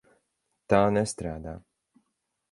[0.73, 1.53] Tā nestrādā.